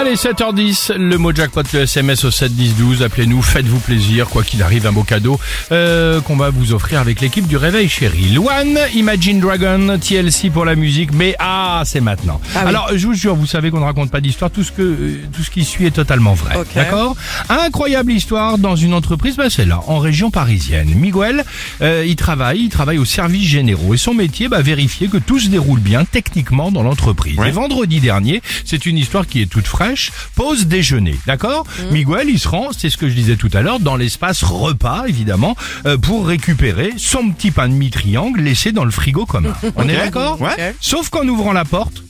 [0.00, 3.02] Allez, 7h10, le mot jackpot, le SMS au 7 10 12.
[3.02, 5.38] Appelez-nous, faites-vous plaisir, quoi qu'il arrive, un beau cadeau
[5.72, 8.30] euh, qu'on va vous offrir avec l'équipe du Réveil Chéri.
[8.30, 12.40] Luan, Imagine Dragon, TLC pour la musique, mais ah, c'est maintenant.
[12.54, 15.20] Alors, je vous jure, vous savez qu'on ne raconte pas d'histoire, tout ce que euh,
[15.34, 16.54] tout ce qui suit est totalement vrai.
[16.74, 17.14] D'accord?
[17.50, 20.94] Incroyable histoire dans une entreprise, bah, c'est là, en région parisienne.
[20.94, 21.44] Miguel,
[21.82, 25.38] euh, il travaille, il travaille au service généraux et son métier, bah, vérifier que tout
[25.38, 27.36] se déroule bien techniquement dans l'entreprise.
[27.46, 29.89] Et vendredi dernier, c'est une histoire qui est toute fraîche,
[30.34, 33.80] pause déjeuner, d'accord Miguel, il se rend, c'est ce que je disais tout à l'heure,
[33.80, 38.84] dans l'espace repas, évidemment, euh, pour récupérer son petit pain de mie triangle laissé dans
[38.84, 39.52] le frigo commun.
[39.76, 40.74] On est d'accord Ouais.
[40.80, 42.02] Sauf qu'en ouvrant la porte,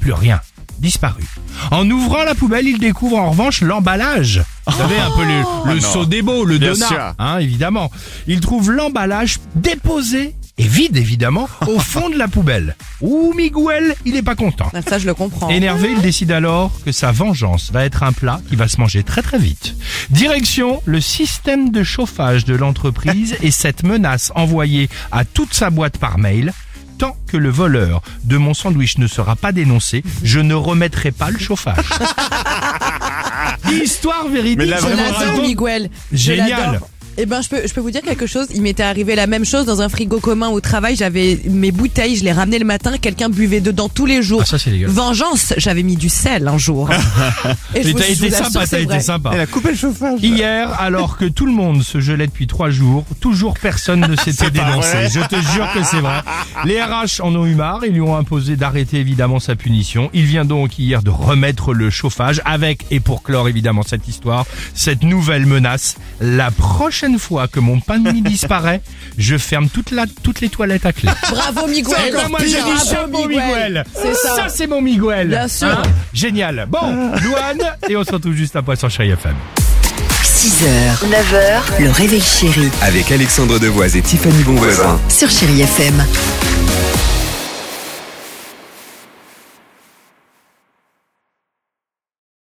[0.00, 0.40] plus rien.
[0.78, 1.24] Disparu.
[1.70, 4.42] En ouvrant la poubelle, il découvre en revanche l'emballage.
[4.66, 7.14] Vous savez, un peu le, le seau des beaux, le sûr.
[7.18, 7.90] hein, évidemment.
[8.26, 12.76] Il trouve l'emballage déposé, et vide évidemment, au fond de la poubelle.
[13.00, 14.70] Ouh, Miguel, il est pas content.
[14.74, 15.48] Ah, Ça, je le comprends.
[15.50, 19.02] Énervé, il décide alors que sa vengeance va être un plat qui va se manger
[19.02, 19.74] très très vite.
[20.10, 25.98] Direction le système de chauffage de l'entreprise et cette menace envoyée à toute sa boîte
[25.98, 26.52] par mail.
[26.98, 31.30] Tant que le voleur de mon sandwich ne sera pas dénoncé, je ne remettrai pas
[31.30, 31.84] le chauffage.
[33.70, 34.70] Histoire véridique.
[34.70, 35.40] Mais Je.
[35.42, 35.90] Miguel.
[36.10, 36.80] Je Génial.
[37.18, 38.46] Eh ben, je peux, je peux vous dire quelque chose.
[38.54, 40.96] Il m'était arrivé la même chose dans un frigo commun au travail.
[40.96, 42.92] J'avais mes bouteilles, je les ramenais le matin.
[43.00, 44.40] Quelqu'un buvait dedans tous les jours.
[44.42, 44.94] Ah, ça, c'est dégueulasse.
[44.94, 46.90] Vengeance, j'avais mis du sel un jour.
[47.74, 48.94] Et je Mais vous- t'as je vous été assure, sympa, c'est t'as vrai.
[48.96, 49.30] été sympa.
[49.34, 50.20] Elle a coupé le chauffage.
[50.22, 54.50] Hier, alors que tout le monde se gelait depuis trois jours, toujours personne ne s'était
[54.50, 55.08] dénoncé.
[55.10, 56.20] Je te jure que c'est vrai.
[56.64, 60.10] Les RH en ont eu marre, ils lui ont imposé d'arrêter évidemment sa punition.
[60.12, 64.44] Il vient donc hier de remettre le chauffage avec, et pour clore évidemment cette histoire,
[64.74, 65.96] cette nouvelle menace.
[66.20, 68.80] La prochaine fois que mon pain de mie disparaît,
[69.18, 71.10] je ferme toute la, toutes les toilettes à clé.
[71.30, 71.94] Bravo, Miguel.
[72.08, 73.84] Eh ben, moi j'ai dit Bravo, chapeau Miguel.
[73.94, 74.48] C'est ça.
[74.48, 75.28] c'est mon Miguel.
[75.28, 75.68] Bien sûr.
[75.68, 75.82] Hein
[76.12, 76.66] Génial.
[76.68, 79.34] Bon, Louane, et on se retrouve juste après sur Chérie FM.
[80.22, 85.00] 6h, 9h, le réveil chéri Avec Alexandre Devoise et Tiffany Bonvoisin.
[85.08, 86.04] sur Chérie FM.